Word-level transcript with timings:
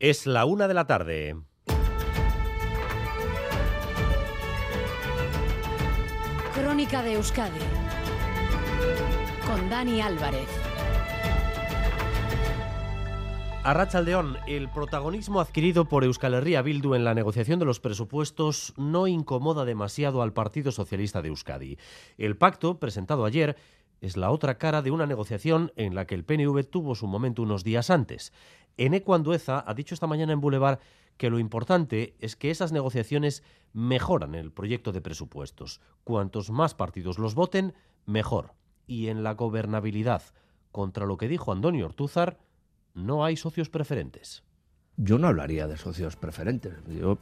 Es 0.00 0.26
la 0.26 0.46
una 0.46 0.66
de 0.66 0.72
la 0.72 0.86
tarde. 0.86 1.36
Crónica 6.54 7.02
de 7.02 7.12
Euskadi 7.12 7.60
con 9.46 9.68
Dani 9.68 10.00
Álvarez. 10.00 10.48
Arrachaldeón, 13.62 14.38
el 14.46 14.70
protagonismo 14.70 15.38
adquirido 15.38 15.84
por 15.84 16.04
Euskal 16.04 16.32
Herria 16.32 16.62
Bildu 16.62 16.94
en 16.94 17.04
la 17.04 17.12
negociación 17.12 17.58
de 17.58 17.66
los 17.66 17.78
presupuestos 17.78 18.72
no 18.78 19.06
incomoda 19.06 19.66
demasiado 19.66 20.22
al 20.22 20.32
Partido 20.32 20.72
Socialista 20.72 21.20
de 21.20 21.28
Euskadi. 21.28 21.76
El 22.16 22.38
pacto, 22.38 22.80
presentado 22.80 23.26
ayer, 23.26 23.58
es 24.00 24.16
la 24.16 24.30
otra 24.30 24.58
cara 24.58 24.82
de 24.82 24.90
una 24.90 25.06
negociación 25.06 25.72
en 25.76 25.94
la 25.94 26.06
que 26.06 26.14
el 26.14 26.24
PNV 26.24 26.64
tuvo 26.64 26.94
su 26.94 27.06
momento 27.06 27.42
unos 27.42 27.64
días 27.64 27.90
antes. 27.90 28.32
Eneco 28.76 29.14
Andueza 29.14 29.62
ha 29.66 29.74
dicho 29.74 29.94
esta 29.94 30.06
mañana 30.06 30.32
en 30.32 30.40
Boulevard 30.40 30.78
que 31.16 31.28
lo 31.28 31.38
importante 31.38 32.16
es 32.18 32.34
que 32.34 32.50
esas 32.50 32.72
negociaciones 32.72 33.42
mejoran 33.74 34.34
el 34.34 34.52
proyecto 34.52 34.90
de 34.90 35.02
presupuestos. 35.02 35.80
Cuantos 36.02 36.50
más 36.50 36.74
partidos 36.74 37.18
los 37.18 37.34
voten, 37.34 37.74
mejor. 38.06 38.54
Y 38.86 39.08
en 39.08 39.22
la 39.22 39.34
gobernabilidad, 39.34 40.22
contra 40.72 41.04
lo 41.04 41.18
que 41.18 41.28
dijo 41.28 41.52
Antonio 41.52 41.84
Ortúzar, 41.84 42.38
no 42.94 43.22
hay 43.24 43.36
socios 43.36 43.68
preferentes. 43.68 44.42
Yo 44.96 45.18
no 45.18 45.28
hablaría 45.28 45.66
de 45.66 45.76
socios 45.76 46.16
preferentes. 46.16 46.72
Yo 46.88 47.18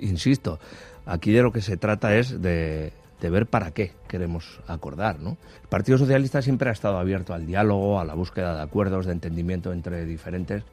insisto, 0.00 0.60
aquí 1.04 1.32
de 1.32 1.42
lo 1.42 1.52
que 1.52 1.62
se 1.62 1.76
trata 1.76 2.16
es 2.16 2.40
de, 2.40 2.92
de 3.22 3.30
ver 3.30 3.46
para 3.46 3.70
qué 3.70 3.92
queremos 4.08 4.60
acordar. 4.66 5.20
¿no? 5.20 5.38
El 5.62 5.68
Partido 5.68 5.96
Socialista 5.96 6.42
siempre 6.42 6.68
ha 6.68 6.72
estado 6.72 6.98
abierto 6.98 7.32
al 7.32 7.46
diálogo, 7.46 8.00
a 8.00 8.04
la 8.04 8.14
búsqueda 8.14 8.56
de 8.56 8.62
acuerdos, 8.62 9.06
de 9.06 9.12
entendimiento 9.12 9.72
entre 9.72 10.04
diferentes. 10.04 10.64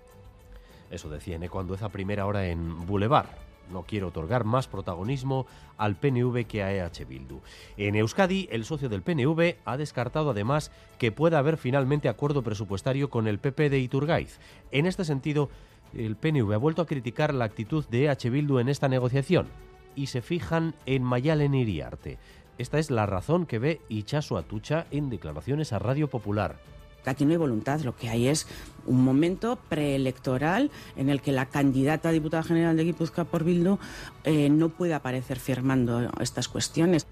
Eso 0.90 1.10
decía 1.10 1.38
cuando 1.50 1.78
a 1.80 1.90
primera 1.90 2.26
hora 2.26 2.48
en 2.48 2.88
Boulevard. 2.88 3.30
No 3.72 3.84
quiero 3.84 4.08
otorgar 4.08 4.46
más 4.46 4.68
protagonismo 4.68 5.46
al 5.78 5.96
PNV 5.96 6.48
que 6.48 6.64
a 6.64 6.74
EH 6.74 7.06
Bildu. 7.06 7.40
En 7.78 7.96
Euskadi, 7.96 8.50
el 8.52 8.66
socio 8.66 8.90
del 8.90 9.04
PNV 9.04 9.58
ha 9.64 9.78
descartado 9.78 10.32
además 10.32 10.72
que 10.98 11.12
pueda 11.12 11.38
haber 11.38 11.58
finalmente 11.58 12.10
acuerdo 12.10 12.42
presupuestario 12.42 13.12
con 13.12 13.28
el 13.28 13.38
PP 13.38 13.70
de 13.70 13.78
Iturgaiz. 13.78 14.40
En 14.72 14.88
este 14.88 15.06
sentido, 15.06 15.52
el 15.96 16.16
PNV 16.16 16.52
ha 16.52 16.58
vuelto 16.58 16.82
a 16.82 16.88
criticar 16.88 17.32
la 17.32 17.46
actitud 17.46 17.86
de 17.90 18.06
EH 18.06 18.32
Bildu 18.32 18.58
en 18.58 18.70
esta 18.70 18.88
negociación 18.88 19.50
y 20.00 20.08
se 20.08 20.22
fijan 20.22 20.76
en 20.86 21.04
Mayalen 21.04 21.54
Iriarte. 21.54 22.20
Esta 22.58 22.80
es 22.80 22.90
la 22.90 23.06
razón 23.06 23.46
que 23.46 23.60
ve 23.60 23.82
Ichaso 23.90 24.38
Atucha 24.38 24.86
en 24.92 25.10
declaraciones 25.10 25.74
a 25.74 25.80
Radio 25.80 26.10
Popular. 26.10 26.58
Aquí 27.06 27.26
no 27.26 27.32
hay 27.32 27.38
voluntad, 27.38 27.82
lo 27.82 27.98
que 27.98 28.08
hay 28.08 28.28
es 28.28 28.48
un 28.86 29.04
momento 29.04 29.58
preelectoral 29.68 30.72
en 30.96 31.10
el 31.10 31.22
que 31.22 31.34
la 31.34 31.48
candidata 31.48 32.10
a 32.10 32.12
diputada 32.14 32.44
general 32.44 32.78
de 32.78 32.86
Guipúzcoa 32.86 33.26
por 33.26 33.44
Bildu 33.44 33.78
eh, 34.24 34.50
no 34.50 34.70
puede 34.70 34.94
aparecer 34.94 35.38
firmando 35.38 36.10
estas 36.22 36.48
cuestiones. 36.48 37.06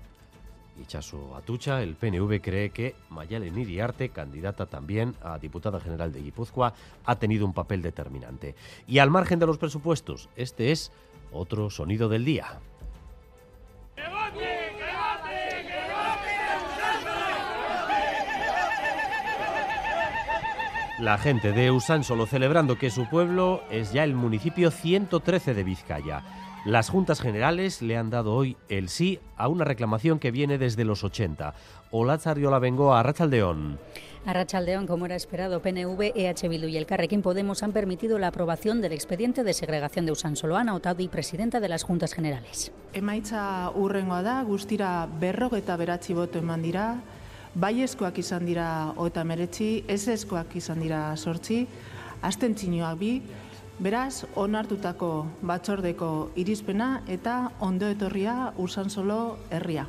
Ichaso 0.80 1.36
Atucha, 1.36 1.84
el 1.84 1.96
PNV 1.96 2.40
cree 2.42 2.70
que 2.70 2.96
Mayalen 3.10 3.58
Iriarte, 3.58 4.10
candidata 4.10 4.68
también 4.68 5.16
a 5.22 5.40
diputada 5.40 5.82
general 5.82 6.14
de 6.14 6.22
Guipúzcoa, 6.22 6.74
ha 7.04 7.16
tenido 7.20 7.46
un 7.46 7.54
papel 7.54 7.82
determinante. 7.82 8.56
Y 8.88 9.00
al 9.00 9.10
margen 9.10 9.40
de 9.40 9.48
los 9.48 9.58
presupuestos, 9.58 10.30
este 10.38 10.72
es 10.72 10.92
otro 11.32 11.70
sonido 11.70 12.08
del 12.08 12.24
día. 12.24 12.60
La 21.00 21.20
gente 21.20 21.52
de 21.52 21.70
Usánsolo 21.70 22.26
celebrando 22.26 22.80
que 22.80 22.90
su 22.90 23.08
pueblo 23.08 23.62
es 23.70 23.94
ya 23.94 24.04
el 24.04 24.16
municipio 24.16 24.72
113 24.72 25.54
de 25.54 25.64
Vizcaya. 25.64 26.24
Las 26.66 26.90
juntas 26.90 27.22
generales 27.22 27.84
le 27.84 27.98
han 27.98 28.10
dado 28.10 28.34
hoy 28.34 28.58
el 28.68 28.90
sí 28.90 29.20
a 29.36 29.48
una 29.48 29.64
reclamación 29.64 30.18
que 30.18 30.32
viene 30.32 30.58
desde 30.58 30.86
los 30.86 31.04
80. 31.04 31.54
Hola 31.92 32.18
Charriola 32.18 32.58
vengo 32.58 32.96
a 32.96 33.04
Rachaldeón. 33.04 33.78
A 34.26 34.34
Rachaldeón, 34.34 34.88
como 34.88 35.06
era 35.06 35.16
esperado, 35.16 35.62
PNV, 35.62 36.14
EH 36.16 36.50
Bildu 36.50 36.68
y 36.68 36.78
el 36.78 36.88
Carrequín 36.88 37.22
Podemos 37.22 37.62
han 37.62 37.74
permitido 37.74 38.18
la 38.18 38.30
aprobación 38.30 38.82
del 38.82 38.92
expediente 38.92 39.44
de 39.44 39.54
segregación 39.54 40.08
de 40.08 40.14
Usánsolo. 40.14 40.58
Ana 40.58 40.74
Otadi, 40.74 41.08
presidenta 41.10 41.60
de 41.60 41.70
las 41.70 41.84
Juntas 41.84 42.14
Generales. 42.14 42.72
Emaitza 42.94 43.70
urrengoa 43.76 44.24
da, 44.24 44.42
guztira 44.42 45.08
berrogeta 45.08 45.78
beratzi 45.78 46.14
boto 46.18 46.40
eman 46.40 46.64
dira, 46.66 47.04
baiezkoak 47.58 48.20
izan 48.22 48.46
dira 48.46 48.94
eta 49.06 49.24
meretzi, 49.26 49.84
ezezkoak 49.90 50.56
izan 50.60 50.82
dira 50.84 51.02
sortzi, 51.18 51.66
astentzinoak 52.22 52.98
bi, 53.02 53.12
beraz, 53.80 54.26
onartutako 54.36 55.12
batzordeko 55.42 56.32
irizpena 56.36 57.02
eta 57.08 57.38
ondo 57.60 57.90
etorria 57.90 58.54
usan 58.58 58.90
solo 58.90 59.38
herria. 59.50 59.88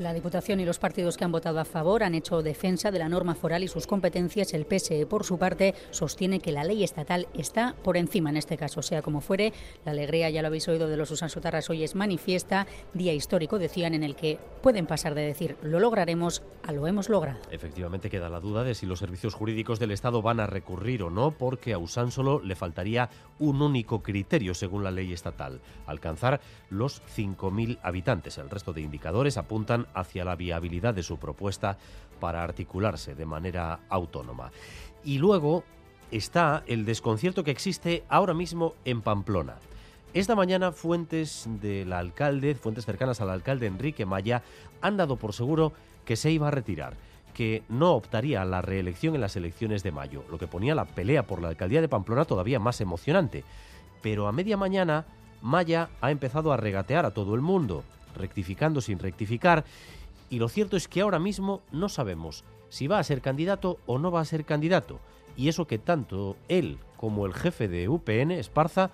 La 0.00 0.14
Diputación 0.14 0.60
y 0.60 0.64
los 0.64 0.78
partidos 0.78 1.18
que 1.18 1.24
han 1.24 1.30
votado 1.30 1.60
a 1.60 1.66
favor 1.66 2.02
han 2.02 2.14
hecho 2.14 2.40
defensa 2.40 2.90
de 2.90 2.98
la 2.98 3.10
norma 3.10 3.34
foral 3.34 3.64
y 3.64 3.68
sus 3.68 3.86
competencias. 3.86 4.54
El 4.54 4.64
PSE, 4.64 5.04
por 5.04 5.24
su 5.24 5.36
parte, 5.36 5.74
sostiene 5.90 6.40
que 6.40 6.52
la 6.52 6.64
ley 6.64 6.82
estatal 6.82 7.28
está 7.34 7.74
por 7.84 7.98
encima 7.98 8.30
en 8.30 8.38
este 8.38 8.56
caso. 8.56 8.80
Sea 8.80 9.02
como 9.02 9.20
fuere, 9.20 9.52
la 9.84 9.90
alegría, 9.90 10.30
ya 10.30 10.40
lo 10.40 10.48
habéis 10.48 10.66
oído, 10.68 10.88
de 10.88 10.96
los 10.96 11.10
usansotarras 11.10 11.68
hoy 11.68 11.84
es 11.84 11.94
manifiesta. 11.94 12.66
Día 12.94 13.12
histórico, 13.12 13.58
decían, 13.58 13.92
en 13.92 14.02
el 14.02 14.16
que 14.16 14.38
pueden 14.62 14.86
pasar 14.86 15.14
de 15.14 15.20
decir 15.20 15.58
lo 15.60 15.80
lograremos 15.80 16.42
a 16.62 16.72
lo 16.72 16.86
hemos 16.86 17.10
logrado. 17.10 17.38
Efectivamente, 17.50 18.08
queda 18.08 18.30
la 18.30 18.40
duda 18.40 18.64
de 18.64 18.74
si 18.74 18.86
los 18.86 19.00
servicios 19.00 19.34
jurídicos 19.34 19.78
del 19.78 19.90
Estado 19.90 20.22
van 20.22 20.40
a 20.40 20.46
recurrir 20.46 21.02
o 21.02 21.10
no, 21.10 21.32
porque 21.32 21.74
a 21.74 21.78
Usánsolo 21.78 22.40
le 22.40 22.56
faltaría 22.56 23.10
un 23.38 23.60
único 23.60 24.02
criterio 24.02 24.54
según 24.54 24.82
la 24.82 24.92
ley 24.92 25.12
estatal, 25.12 25.60
alcanzar 25.84 26.40
los 26.70 27.02
5.000 27.14 27.80
habitantes. 27.82 28.38
El 28.38 28.48
resto 28.48 28.72
de 28.72 28.80
indicadores 28.80 29.36
apuntan 29.36 29.88
hacia 29.94 30.24
la 30.24 30.36
viabilidad 30.36 30.94
de 30.94 31.02
su 31.02 31.18
propuesta 31.18 31.78
para 32.20 32.42
articularse 32.42 33.14
de 33.14 33.26
manera 33.26 33.80
autónoma. 33.88 34.52
Y 35.04 35.18
luego 35.18 35.64
está 36.10 36.62
el 36.66 36.84
desconcierto 36.84 37.44
que 37.44 37.50
existe 37.50 38.04
ahora 38.08 38.34
mismo 38.34 38.74
en 38.84 39.02
Pamplona. 39.02 39.56
Esta 40.12 40.34
mañana 40.34 40.72
fuentes 40.72 41.48
del 41.60 41.92
alcalde, 41.92 42.56
fuentes 42.56 42.84
cercanas 42.84 43.20
al 43.20 43.30
alcalde 43.30 43.66
Enrique 43.66 44.06
Maya, 44.06 44.42
han 44.80 44.96
dado 44.96 45.16
por 45.16 45.32
seguro 45.32 45.72
que 46.04 46.16
se 46.16 46.32
iba 46.32 46.48
a 46.48 46.50
retirar, 46.50 46.94
que 47.32 47.62
no 47.68 47.92
optaría 47.92 48.42
a 48.42 48.44
la 48.44 48.60
reelección 48.60 49.14
en 49.14 49.20
las 49.20 49.36
elecciones 49.36 49.84
de 49.84 49.92
mayo, 49.92 50.24
lo 50.28 50.38
que 50.38 50.48
ponía 50.48 50.74
la 50.74 50.84
pelea 50.84 51.26
por 51.26 51.40
la 51.40 51.48
alcaldía 51.48 51.80
de 51.80 51.88
Pamplona 51.88 52.24
todavía 52.24 52.58
más 52.58 52.80
emocionante. 52.80 53.44
Pero 54.02 54.26
a 54.26 54.32
media 54.32 54.56
mañana, 54.56 55.04
Maya 55.42 55.90
ha 56.00 56.10
empezado 56.10 56.52
a 56.52 56.56
regatear 56.56 57.06
a 57.06 57.12
todo 57.12 57.34
el 57.36 57.40
mundo 57.40 57.84
rectificando 58.14 58.80
sin 58.80 58.98
rectificar. 58.98 59.64
Y 60.28 60.38
lo 60.38 60.48
cierto 60.48 60.76
es 60.76 60.88
que 60.88 61.00
ahora 61.00 61.18
mismo 61.18 61.62
no 61.72 61.88
sabemos 61.88 62.44
si 62.68 62.86
va 62.86 62.98
a 62.98 63.04
ser 63.04 63.20
candidato 63.20 63.78
o 63.86 63.98
no 63.98 64.10
va 64.10 64.20
a 64.20 64.24
ser 64.24 64.44
candidato. 64.44 65.00
Y 65.36 65.48
eso 65.48 65.66
que 65.66 65.78
tanto 65.78 66.36
él 66.48 66.78
como 66.96 67.26
el 67.26 67.34
jefe 67.34 67.68
de 67.68 67.88
UPN, 67.88 68.30
Esparza, 68.32 68.90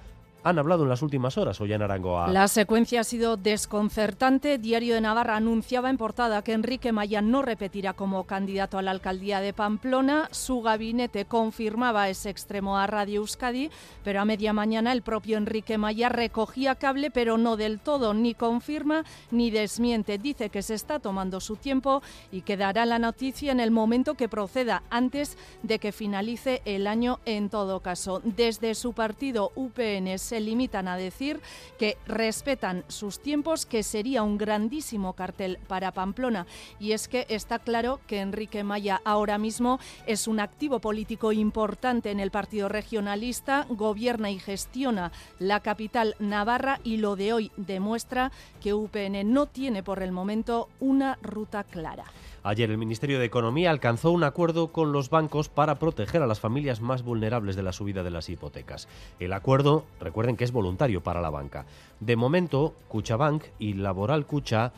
han 0.47 0.61
hablado 0.61 0.85
en 0.85 0.89
las 0.89 1.03
últimas 1.03 1.37
horas 1.39 1.61
hoy 1.61 1.73
en 1.73 1.83
Arangoa. 1.83 2.29
La 2.29 2.47
secuencia 2.47 3.01
ha 3.01 3.05
sido 3.05 3.37
desconcertante. 3.37 4.59
Diario 4.59 4.95
de 4.95 5.01
Navarra 5.01 5.35
anunciaba 5.35 5.91
en 5.91 5.97
portada 5.97 6.43
que 6.43 6.53
Enrique 6.53 6.93
Maya 6.93 7.21
no 7.21 7.43
repetirá 7.43 7.95
como 7.95 8.25
candidato 8.25 8.79
a 8.79 8.83
la 8.83 8.93
alcaldía 8.93 9.41
de 9.41 9.53
Pamplona. 9.53 10.29
Su 10.31 10.63
gabinete 10.63 11.25
confirmaba 11.25 12.09
ese 12.09 12.31
extremo 12.31 12.79
a 12.79 12.87
Radio 12.87 13.23
Euskadi, 13.23 13.71
pero 14.05 14.21
a 14.21 14.25
media 14.25 14.53
mañana 14.53 14.93
el 14.93 15.03
propio 15.03 15.37
Enrique 15.37 15.79
Maya 15.79 16.11
recogía 16.11 16.77
cable, 16.77 17.11
pero 17.11 17.39
no 17.39 17.57
del 17.57 17.81
todo, 17.81 18.15
ni 18.15 18.35
confirma 18.35 19.05
ni 19.33 19.51
desmiente. 19.51 20.17
Dice 20.17 20.49
que 20.51 20.63
se 20.63 20.75
está 20.75 21.01
tomando 21.01 21.41
su 21.41 21.57
tiempo 21.57 22.03
y 22.31 22.43
que 22.43 22.57
dará 22.57 22.87
la 22.87 23.01
noticia 23.01 23.51
en 23.51 23.59
el 23.59 23.73
momento 23.73 24.15
que 24.15 24.29
proceda, 24.29 24.85
antes 24.91 25.37
de 25.65 25.81
que 25.81 25.91
finalice 25.91 26.63
el 26.65 26.87
año 26.87 27.19
en 27.25 27.51
todo 27.51 27.81
caso. 27.81 28.21
Desde 28.23 28.77
su 28.77 28.93
partido 28.93 29.51
UPN 29.57 30.17
se 30.37 30.41
limitan 30.43 30.87
a 30.87 30.99
decir 30.99 31.41
que 31.79 31.97
respetan 32.07 32.85
sus 32.89 33.21
tiempos, 33.21 33.65
que 33.65 33.83
sería 33.83 34.23
un 34.23 34.37
grandísimo 34.37 35.15
cartel 35.15 35.59
para 35.67 35.93
Pamplona. 35.93 36.47
Y 36.79 36.93
es 36.93 37.09
que 37.09 37.25
está 37.31 37.59
claro 37.59 38.01
que 38.07 38.21
Enrique 38.21 38.63
Maya 38.63 39.01
ahora 39.07 39.39
mismo 39.39 39.81
es 40.07 40.29
un 40.29 40.39
activo 40.39 40.79
político 40.79 41.33
importante 41.33 42.11
en 42.11 42.21
el 42.21 42.31
Partido 42.31 42.69
Regionalista, 42.69 43.65
gobierna 43.71 44.31
y 44.31 44.39
gestiona 44.39 45.11
la 45.39 45.61
capital 45.61 46.15
Navarra 46.19 46.81
y 46.85 46.99
lo 46.99 47.17
de 47.17 47.33
hoy 47.33 47.51
demuestra 47.57 48.31
que 48.61 48.75
UPN 48.75 49.33
no 49.33 49.47
tiene 49.47 49.83
por 49.83 50.03
el 50.03 50.13
momento 50.13 50.69
una 50.81 51.19
ruta 51.23 51.65
clara. 51.65 52.05
Ayer 52.49 52.71
el 52.71 52.79
Ministerio 52.79 53.19
de 53.19 53.25
Economía 53.25 53.73
alcanzó 53.73 54.13
un 54.13 54.23
acuerdo 54.23 54.69
con 54.69 54.93
los 54.93 55.11
bancos 55.11 55.49
para 55.49 55.81
proteger 55.81 56.23
a 56.23 56.29
las 56.29 56.39
familias 56.39 56.81
más 56.81 57.03
vulnerables 57.03 57.57
de 57.57 57.65
la 57.65 57.73
subida 57.73 58.05
de 58.05 58.13
las 58.13 58.29
hipotecas. 58.29 58.87
El 59.19 59.33
acuerdo, 59.33 59.85
recuerden 59.99 60.37
que 60.37 60.45
es 60.45 60.53
voluntario 60.53 61.03
para 61.03 61.21
la 61.21 61.31
banca. 61.31 61.67
De 61.99 62.15
momento, 62.15 62.77
Cuchabank 62.87 63.43
y 63.59 63.73
Laboral 63.73 64.27
Cucha 64.27 64.73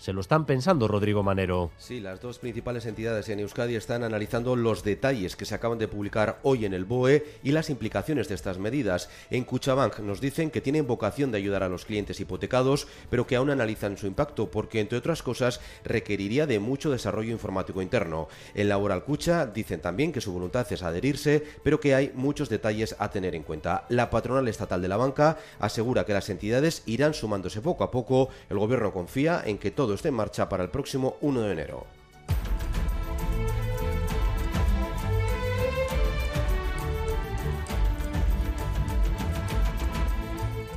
se 0.00 0.14
lo 0.14 0.22
están 0.22 0.46
pensando, 0.46 0.88
Rodrigo 0.88 1.22
Manero. 1.22 1.70
Sí, 1.76 2.00
las 2.00 2.22
dos 2.22 2.38
principales 2.38 2.86
entidades 2.86 3.28
en 3.28 3.38
Euskadi 3.40 3.76
están 3.76 4.02
analizando 4.02 4.56
los 4.56 4.82
detalles 4.82 5.36
que 5.36 5.44
se 5.44 5.54
acaban 5.54 5.78
de 5.78 5.88
publicar 5.88 6.40
hoy 6.42 6.64
en 6.64 6.72
el 6.72 6.86
BOE 6.86 7.26
y 7.42 7.52
las 7.52 7.68
implicaciones 7.68 8.26
de 8.26 8.34
estas 8.34 8.58
medidas. 8.58 9.10
En 9.30 9.44
Cuchabank 9.44 9.98
nos 9.98 10.22
dicen 10.22 10.50
que 10.50 10.62
tienen 10.62 10.86
vocación 10.86 11.30
de 11.30 11.36
ayudar 11.36 11.62
a 11.62 11.68
los 11.68 11.84
clientes 11.84 12.18
hipotecados, 12.18 12.88
pero 13.10 13.26
que 13.26 13.36
aún 13.36 13.50
analizan 13.50 13.98
su 13.98 14.06
impacto 14.06 14.50
porque, 14.50 14.80
entre 14.80 14.96
otras 14.96 15.22
cosas, 15.22 15.60
requeriría 15.84 16.46
de 16.46 16.60
mucho 16.60 16.90
desarrollo 16.90 17.32
informático 17.32 17.82
interno. 17.82 18.28
En 18.54 18.70
Laboral 18.70 19.04
Cucha 19.04 19.44
dicen 19.44 19.82
también 19.82 20.12
que 20.12 20.22
su 20.22 20.32
voluntad 20.32 20.66
es 20.72 20.82
adherirse, 20.82 21.44
pero 21.62 21.78
que 21.78 21.94
hay 21.94 22.10
muchos 22.14 22.48
detalles 22.48 22.96
a 22.98 23.10
tener 23.10 23.34
en 23.34 23.42
cuenta. 23.42 23.84
La 23.90 24.08
patronal 24.08 24.48
estatal 24.48 24.80
de 24.80 24.88
la 24.88 24.96
banca 24.96 25.36
asegura 25.58 26.06
que 26.06 26.14
las 26.14 26.30
entidades 26.30 26.84
irán 26.86 27.12
sumándose 27.12 27.60
poco 27.60 27.84
a 27.84 27.90
poco. 27.90 28.30
El 28.48 28.58
gobierno 28.58 28.94
confía 28.94 29.42
en 29.44 29.58
que 29.58 29.70
todo 29.70 29.89
esté 29.94 30.08
en 30.08 30.14
marcha 30.14 30.48
para 30.48 30.62
el 30.62 30.70
próximo 30.70 31.16
1 31.20 31.42
de 31.42 31.52
enero. 31.52 31.99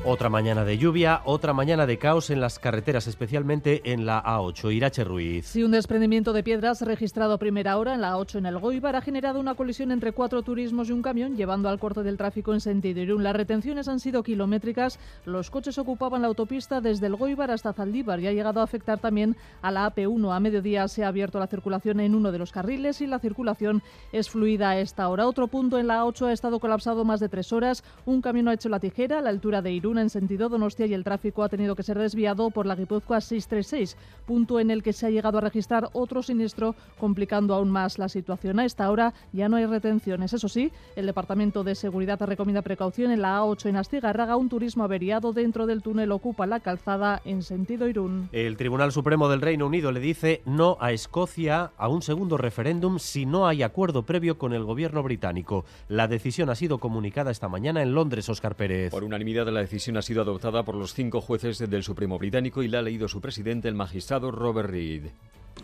Otra 0.05 0.27
mañana 0.27 0.65
de 0.65 0.77
lluvia, 0.77 1.21
otra 1.23 1.53
mañana 1.53 1.85
de 1.85 1.97
caos 1.97 2.29
en 2.29 2.41
las 2.41 2.59
carreteras, 2.59 3.07
especialmente 3.07 3.93
en 3.93 4.05
la 4.05 4.21
A8. 4.21 4.73
Irache 4.73 5.05
Ruiz. 5.05 5.45
Sí, 5.45 5.63
un 5.63 5.71
desprendimiento 5.71 6.33
de 6.33 6.43
piedras 6.43 6.81
registrado 6.81 7.31
a 7.31 7.37
primera 7.37 7.77
hora 7.77 7.93
en 7.93 8.01
la 8.01 8.17
A8 8.17 8.39
en 8.39 8.45
el 8.45 8.59
Goibar 8.59 8.97
ha 8.97 9.01
generado 9.01 9.39
una 9.39 9.55
colisión 9.55 9.93
entre 9.93 10.11
cuatro 10.11 10.41
turismos 10.41 10.89
y 10.89 10.91
un 10.91 11.01
camión, 11.01 11.37
llevando 11.37 11.69
al 11.69 11.79
corte 11.79 12.03
del 12.03 12.17
tráfico 12.17 12.53
en 12.53 12.59
sentido 12.59 12.99
Irún. 12.99 13.23
Las 13.23 13.33
retenciones 13.33 13.87
han 13.87 14.01
sido 14.01 14.23
kilométricas. 14.23 14.99
Los 15.23 15.49
coches 15.49 15.77
ocupaban 15.77 16.21
la 16.21 16.27
autopista 16.27 16.81
desde 16.81 17.07
el 17.07 17.15
Goibar 17.15 17.51
hasta 17.51 17.71
Zaldívar 17.71 18.19
y 18.19 18.27
ha 18.27 18.33
llegado 18.33 18.59
a 18.59 18.63
afectar 18.63 18.99
también 18.99 19.37
a 19.61 19.71
la 19.71 19.89
AP1. 19.89 20.35
A 20.35 20.39
mediodía 20.41 20.85
se 20.89 21.05
ha 21.05 21.07
abierto 21.07 21.39
la 21.39 21.47
circulación 21.47 22.01
en 22.01 22.13
uno 22.13 22.33
de 22.33 22.39
los 22.39 22.51
carriles 22.51 22.99
y 22.99 23.07
la 23.07 23.19
circulación 23.19 23.81
es 24.11 24.29
fluida 24.29 24.71
a 24.71 24.79
esta 24.79 25.07
hora. 25.07 25.27
Otro 25.27 25.47
punto 25.47 25.79
en 25.79 25.87
la 25.87 26.03
A8 26.03 26.25
ha 26.25 26.33
estado 26.33 26.59
colapsado 26.59 27.05
más 27.05 27.21
de 27.21 27.29
tres 27.29 27.53
horas. 27.53 27.85
Un 28.05 28.21
camión 28.21 28.49
ha 28.49 28.53
hecho 28.53 28.67
la 28.67 28.81
tijera 28.81 29.19
a 29.19 29.21
la 29.21 29.29
altura 29.29 29.61
de 29.61 29.71
Irún 29.71 29.92
en 30.01 30.09
sentido 30.09 30.49
Donostia 30.49 30.85
y 30.85 30.93
el 30.93 31.03
tráfico 31.03 31.43
ha 31.43 31.49
tenido 31.49 31.75
que 31.75 31.83
ser 31.83 31.97
desviado 31.97 32.49
por 32.51 32.65
la 32.65 32.75
Guipúzcoa 32.75 33.21
636, 33.21 33.97
punto 34.25 34.59
en 34.59 34.71
el 34.71 34.83
que 34.83 34.93
se 34.93 35.05
ha 35.05 35.09
llegado 35.09 35.37
a 35.37 35.41
registrar 35.41 35.89
otro 35.93 36.23
siniestro, 36.23 36.75
complicando 36.97 37.53
aún 37.53 37.69
más 37.69 37.99
la 37.99 38.09
situación. 38.09 38.59
A 38.59 38.65
esta 38.65 38.89
hora 38.89 39.13
ya 39.31 39.49
no 39.49 39.57
hay 39.57 39.65
retenciones. 39.65 40.33
Eso 40.33 40.47
sí, 40.47 40.71
el 40.95 41.05
Departamento 41.05 41.63
de 41.63 41.75
Seguridad 41.75 42.21
recomienda 42.21 42.61
precaución 42.61 43.11
en 43.11 43.21
la 43.21 43.39
A8 43.39 43.69
en 43.69 43.77
Astigarraga. 43.77 44.37
Un 44.37 44.49
turismo 44.49 44.83
averiado 44.83 45.33
dentro 45.33 45.65
del 45.65 45.81
túnel 45.81 46.11
ocupa 46.11 46.47
la 46.47 46.59
calzada 46.59 47.21
en 47.25 47.43
sentido 47.43 47.87
Irún. 47.87 48.29
El 48.31 48.57
Tribunal 48.57 48.91
Supremo 48.91 49.29
del 49.29 49.41
Reino 49.41 49.67
Unido 49.67 49.91
le 49.91 49.99
dice 49.99 50.41
no 50.45 50.77
a 50.79 50.91
Escocia 50.91 51.71
a 51.77 51.87
un 51.87 52.01
segundo 52.01 52.37
referéndum 52.37 52.99
si 52.99 53.25
no 53.25 53.47
hay 53.47 53.63
acuerdo 53.63 54.03
previo 54.03 54.37
con 54.37 54.53
el 54.53 54.63
gobierno 54.63 55.03
británico. 55.03 55.65
La 55.87 56.07
decisión 56.07 56.49
ha 56.49 56.55
sido 56.55 56.79
comunicada 56.79 57.31
esta 57.31 57.49
mañana 57.49 57.81
en 57.81 57.93
Londres, 57.93 58.29
Oscar 58.29 58.55
Pérez. 58.55 58.91
Por 58.91 59.03
unanimidad, 59.03 59.47
la 59.47 59.59
decisión 59.59 59.82
ha 59.97 60.01
sido 60.01 60.21
adoptada 60.21 60.63
por 60.63 60.75
los 60.75 60.93
cinco 60.93 61.21
jueces 61.21 61.59
del 61.59 61.83
Supremo 61.83 62.17
británico 62.17 62.63
y 62.63 62.67
la 62.67 62.79
ha 62.79 62.81
leído 62.81 63.07
su 63.07 63.21
presidente, 63.21 63.67
el 63.67 63.75
magistrado 63.75 64.31
Robert 64.31 64.69
Reid. 64.69 65.07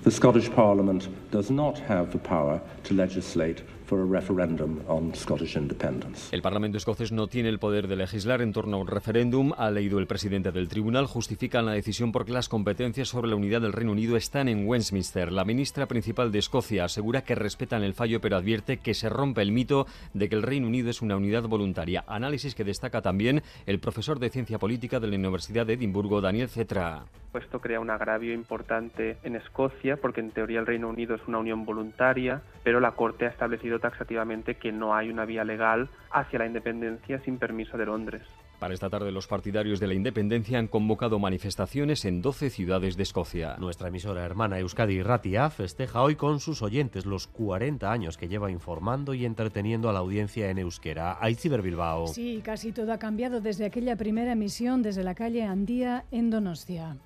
The 0.04 0.12
Scottish 0.12 0.50
Parliament 0.52 1.08
does 1.32 1.50
not 1.50 1.80
have 1.90 2.12
the 2.12 2.20
power 2.20 2.62
to 2.88 2.94
legislate 2.94 3.64
for 3.90 4.00
a 4.02 4.06
referendum 4.06 4.82
on 4.88 5.16
Scottish 5.16 5.58
independence. 5.58 6.34
El 6.34 6.44
Parlamento 6.44 6.78
escocés 6.78 7.12
no 7.12 7.26
tiene 7.26 7.50
el 7.50 7.58
poder 7.58 7.88
de 7.88 7.96
legislar 7.96 8.44
en 8.44 8.54
torno 8.54 8.78
a 8.78 8.80
un 8.80 8.88
referéndum, 8.88 9.52
ha 9.58 9.72
leído 9.72 9.98
el 9.98 10.06
presidente 10.06 10.52
del 10.52 10.68
tribunal. 10.68 11.08
Justifican 11.08 11.66
la 11.66 11.72
decisión 11.72 12.12
porque 12.12 12.32
las 12.32 12.50
competencias 12.50 13.08
sobre 13.08 13.30
la 13.30 13.36
unidad 13.36 13.62
del 13.62 13.74
Reino 13.74 13.94
Unido 13.94 14.16
están 14.16 14.48
en 14.48 14.68
Westminster. 14.68 15.32
La 15.32 15.44
ministra 15.44 15.88
principal 15.88 16.32
de 16.32 16.38
Escocia 16.38 16.86
asegura 16.86 17.24
que 17.24 17.34
respetan 17.34 17.82
el 17.82 17.96
fallo, 17.96 18.22
pero 18.22 18.38
advierte 18.38 18.78
que 18.78 18.94
se 18.94 19.10
rompe 19.10 19.42
el 19.42 19.52
mito 19.52 19.88
de 20.14 20.30
que 20.30 20.36
el 20.36 20.44
Reino 20.44 20.68
Unido 20.68 20.92
es 20.92 21.02
una 21.02 21.18
unidad 21.18 21.44
voluntaria. 21.44 22.04
Análisis 22.08 22.54
que 22.54 22.64
destaca 22.64 23.02
también 23.02 23.42
el 23.66 23.80
profesor 23.80 24.20
de 24.20 24.30
ciencia 24.30 24.60
política 24.60 25.00
de 25.00 25.08
la 25.08 25.16
Universidad 25.16 25.66
de 25.66 25.74
Edimburgo, 25.74 26.22
Daniel 26.22 26.50
Cetra. 26.50 27.06
Esto 27.34 27.60
crea 27.60 27.80
un 27.80 27.92
agravio 27.92 28.34
importante 28.34 29.18
en 29.24 29.36
Escocia 29.36 29.98
porque 29.98 30.20
en 30.20 30.32
teoría 30.32 30.60
el 30.60 30.66
Reino 30.66 30.90
Unido 30.90 31.16
es 31.16 31.22
una 31.28 31.38
unión 31.38 31.64
voluntaria, 31.64 32.42
pero 32.64 32.80
la 32.80 32.92
Corte 32.92 33.26
ha 33.26 33.30
establecido 33.30 33.79
taxativamente 33.80 34.56
que 34.56 34.72
no 34.72 34.96
hay 34.96 35.10
una 35.10 35.26
vía 35.26 35.44
legal 35.44 35.90
hacia 36.12 36.40
la 36.40 36.46
independencia 36.46 37.20
sin 37.20 37.38
permiso 37.38 37.78
de 37.78 37.86
Londres. 37.86 38.24
Para 38.60 38.74
esta 38.74 38.90
tarde 38.90 39.14
los 39.14 39.28
partidarios 39.28 39.80
de 39.80 39.88
la 39.88 39.94
independencia 39.94 40.60
han 40.60 40.68
convocado 40.68 41.18
manifestaciones 41.18 42.04
en 42.04 42.22
12 42.22 42.50
ciudades 42.50 42.98
de 42.98 43.04
Escocia. 43.04 43.56
Nuestra 43.58 43.88
emisora 43.88 44.26
hermana 44.26 44.60
Euskadi 44.60 45.02
Ratia 45.02 45.50
festeja 45.50 46.02
hoy 46.02 46.16
con 46.16 46.42
sus 46.42 46.62
oyentes 46.62 47.06
los 47.06 47.28
40 47.28 47.90
años 47.90 48.18
que 48.18 48.28
lleva 48.28 48.52
informando 48.52 49.14
y 49.14 49.26
entreteniendo 49.26 49.90
a 49.90 49.94
la 49.94 50.00
audiencia 50.00 50.50
en 50.50 50.58
euskera. 50.58 51.18
Aitziber 51.22 51.62
Bilbao. 51.62 52.08
Sí, 52.08 52.42
casi 52.44 52.74
todo 52.74 52.92
ha 52.92 53.00
cambiado 53.00 53.40
desde 53.40 53.66
aquella 53.66 53.96
primera 53.96 54.34
emisión 54.34 54.82
desde 54.82 55.04
la 55.04 55.16
calle 55.16 55.44
Andía 55.44 56.04
en 56.12 56.30
Donostia. 56.30 56.98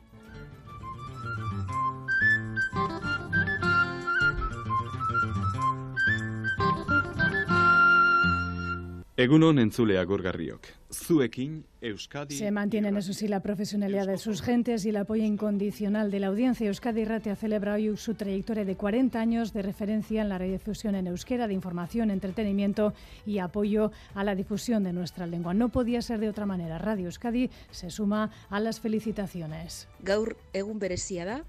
Egunon 9.15 9.60
entzulea 9.62 10.01
gorgarriok. 10.10 10.65
Zuekin, 10.92 11.60
Euskadi... 11.86 12.33
Se 12.33 12.50
mantienen, 12.50 12.98
eso 12.98 13.13
sí, 13.13 13.27
la 13.27 13.42
profesionalidad 13.42 14.07
de 14.07 14.18
sus 14.18 14.42
gentes 14.42 14.86
y 14.86 14.89
el 14.89 14.98
apoyo 14.98 15.24
incondicional 15.24 16.10
de 16.10 16.19
la 16.19 16.27
audiencia. 16.27 16.65
Euskadi 16.65 17.06
Ratia 17.06 17.36
celebra 17.36 17.75
hoy 17.75 17.95
su 17.95 18.15
trayectoria 18.15 18.65
de 18.65 18.75
40 18.75 19.19
años 19.19 19.54
de 19.54 19.62
referencia 19.62 20.24
en 20.24 20.30
la 20.30 20.39
radiodifusión 20.39 20.95
en 20.95 21.06
euskera, 21.06 21.48
de 21.48 21.54
información, 21.54 22.10
entretenimiento 22.10 22.95
y 23.24 23.38
apoyo 23.38 23.92
a 24.15 24.24
la 24.24 24.33
difusión 24.33 24.83
de 24.83 24.94
nuestra 24.94 25.27
lengua. 25.27 25.54
No 25.54 25.69
podía 25.69 26.01
ser 26.01 26.19
de 26.19 26.30
otra 26.30 26.48
manera. 26.48 26.80
Radio 26.80 27.06
Euskadi 27.06 27.51
se 27.69 27.92
suma 27.92 28.31
a 28.50 28.60
las 28.60 28.80
felicitaciones. 28.80 29.88
Gaur 30.00 30.38
egun 30.54 30.80
berezia 30.80 31.25
da. 31.25 31.44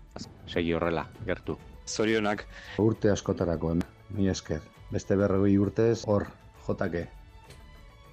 Segi 0.44 0.74
horrela, 0.74 1.08
gertu. 1.24 1.56
Zorionak. 1.88 2.44
Urte 2.76 3.08
askotarako, 3.08 3.78
mi 4.10 4.28
esker. 4.28 4.60
Beste 4.92 5.16
berrogei 5.16 5.56
urtez, 5.56 6.02
hor, 6.04 6.28
jotake. 6.66 7.08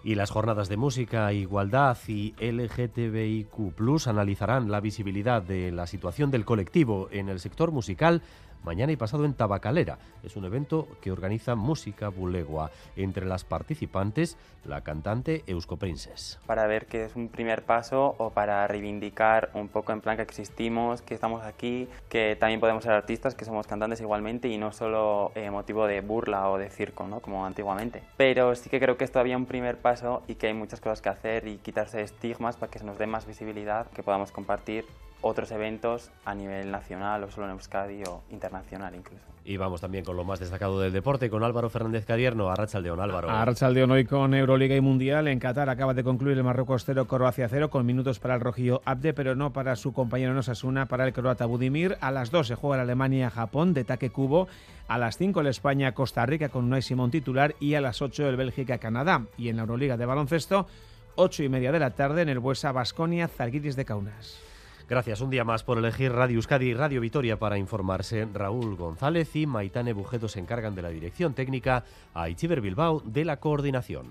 Y 0.03 0.15
las 0.15 0.31
jornadas 0.31 0.67
de 0.67 0.77
música, 0.77 1.31
igualdad 1.31 1.97
y 2.07 2.33
LGTBIQ 2.39 4.07
analizarán 4.07 4.71
la 4.71 4.79
visibilidad 4.79 5.43
de 5.43 5.71
la 5.71 5.85
situación 5.85 6.31
del 6.31 6.43
colectivo 6.43 7.07
en 7.11 7.29
el 7.29 7.39
sector 7.39 7.71
musical 7.71 8.23
mañana 8.63 8.91
y 8.91 8.95
pasado 8.95 9.25
en 9.25 9.33
Tabacalera. 9.33 9.97
Es 10.23 10.35
un 10.35 10.45
evento 10.45 10.87
que 11.01 11.11
organiza 11.11 11.55
Música 11.55 12.09
Bulegua. 12.09 12.71
Entre 12.95 13.25
las 13.25 13.43
participantes, 13.43 14.37
la 14.65 14.81
cantante 14.81 15.43
Eusko 15.47 15.77
Princes. 15.77 16.39
Para 16.45 16.67
ver 16.67 16.85
que 16.85 17.05
es 17.05 17.15
un 17.15 17.29
primer 17.29 17.63
paso 17.63 18.15
o 18.17 18.29
para 18.31 18.67
reivindicar 18.67 19.49
un 19.53 19.67
poco 19.67 19.91
en 19.91 20.01
plan 20.01 20.17
que 20.17 20.23
existimos, 20.23 21.01
que 21.01 21.13
estamos 21.13 21.43
aquí, 21.43 21.87
que 22.09 22.35
también 22.39 22.59
podemos 22.59 22.83
ser 22.83 22.93
artistas, 22.93 23.35
que 23.35 23.45
somos 23.45 23.67
cantantes 23.67 24.01
igualmente 24.01 24.47
y 24.47 24.57
no 24.57 24.71
solo 24.71 25.31
eh, 25.35 25.49
motivo 25.49 25.87
de 25.87 26.01
burla 26.01 26.49
o 26.49 26.57
de 26.57 26.69
circo, 26.69 27.07
¿no? 27.07 27.19
como 27.19 27.45
antiguamente. 27.45 28.03
Pero 28.17 28.55
sí 28.55 28.69
que 28.69 28.79
creo 28.79 28.97
que 28.97 29.05
es 29.05 29.11
todavía 29.11 29.37
un 29.37 29.45
primer 29.45 29.77
paso 29.77 30.23
y 30.27 30.35
que 30.35 30.47
hay 30.47 30.53
muchas 30.53 30.79
cosas 30.79 31.01
que 31.01 31.09
hacer 31.09 31.47
y 31.47 31.57
quitarse 31.57 32.01
estigmas 32.01 32.57
para 32.57 32.71
que 32.71 32.79
se 32.79 32.85
nos 32.85 32.97
dé 32.97 33.07
más 33.07 33.25
visibilidad, 33.25 33.87
que 33.87 34.03
podamos 34.03 34.31
compartir 34.31 34.85
otros 35.21 35.51
eventos 35.51 36.11
a 36.25 36.35
nivel 36.35 36.71
nacional 36.71 37.23
o 37.23 37.31
solo 37.31 37.47
en 37.47 37.53
Euskadi 37.53 38.03
o 38.03 38.23
internacional 38.31 38.95
incluso. 38.95 39.23
Y 39.43 39.57
vamos 39.57 39.81
también 39.81 40.05
con 40.05 40.15
lo 40.15 40.23
más 40.23 40.39
destacado 40.39 40.79
del 40.79 40.93
deporte, 40.93 41.29
con 41.29 41.43
Álvaro 41.43 41.69
Fernández 41.69 42.05
Cadierno, 42.05 42.51
Arrachaldeón 42.51 42.99
Álvaro. 42.99 43.29
Arrachaldeón 43.29 43.89
hoy 43.89 44.05
con 44.05 44.35
Euroliga 44.35 44.75
y 44.75 44.81
Mundial. 44.81 45.27
En 45.27 45.39
Qatar 45.39 45.67
acaba 45.69 45.95
de 45.95 46.03
concluir 46.03 46.37
el 46.37 46.43
Marruecos 46.43 46.83
0, 46.85 47.05
Croacia 47.07 47.49
0, 47.49 47.71
con 47.71 47.85
minutos 47.85 48.19
para 48.19 48.35
el 48.35 48.41
rojillo 48.41 48.81
Abde, 48.85 49.13
pero 49.13 49.35
no 49.35 49.51
para 49.51 49.75
su 49.75 49.93
compañero 49.93 50.35
Nosasuna, 50.35 50.85
para 50.85 51.07
el 51.07 51.13
croata 51.13 51.47
Budimir. 51.47 51.97
A 52.01 52.11
las 52.11 52.29
2 52.29 52.47
se 52.47 52.55
juega 52.55 52.77
la 52.77 52.83
Alemania-Japón 52.83 53.73
de 53.73 53.83
taque 53.83 54.11
cubo. 54.11 54.47
A 54.87 54.99
las 54.99 55.17
5 55.17 55.41
el 55.41 55.47
España-Costa 55.47 56.23
Rica 56.27 56.49
con 56.49 56.65
Unai 56.65 56.83
Simón 56.83 57.09
titular. 57.09 57.55
Y 57.59 57.73
a 57.73 57.81
las 57.81 58.03
8 58.03 58.29
el 58.29 58.35
Bélgica-Canadá. 58.35 59.25
Y 59.39 59.49
en 59.49 59.55
la 59.55 59.63
Euroliga 59.63 59.97
de 59.97 60.05
baloncesto, 60.05 60.67
8 61.15 61.43
y 61.43 61.49
media 61.49 61.71
de 61.71 61.79
la 61.79 61.91
tarde 61.91 62.21
en 62.21 62.29
el 62.29 62.37
Buesa 62.37 62.71
Basconia, 62.71 63.27
Zalgiris 63.27 63.75
de 63.75 63.85
Kaunas. 63.85 64.50
Gracias 64.91 65.21
un 65.21 65.29
día 65.29 65.45
más 65.45 65.63
por 65.63 65.77
elegir 65.77 66.11
Radio 66.11 66.35
Euskadi 66.35 66.65
y 66.65 66.73
Radio 66.73 66.99
Vitoria 66.99 67.39
para 67.39 67.57
informarse. 67.57 68.27
Raúl 68.33 68.75
González 68.75 69.33
y 69.37 69.45
Maitane 69.45 69.93
Bujedo 69.93 70.27
se 70.27 70.41
encargan 70.41 70.75
de 70.75 70.81
la 70.81 70.89
dirección 70.89 71.33
técnica, 71.33 71.85
a 72.13 72.27
Ichiber 72.27 72.59
Bilbao 72.59 73.01
de 73.05 73.23
la 73.23 73.37
coordinación. 73.37 74.07